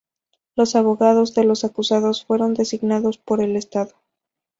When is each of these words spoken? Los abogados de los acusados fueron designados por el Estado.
Los 0.55 0.75
abogados 0.75 1.35
de 1.35 1.43
los 1.43 1.63
acusados 1.63 2.25
fueron 2.25 2.55
designados 2.55 3.19
por 3.19 3.39
el 3.39 3.55
Estado. 3.55 3.93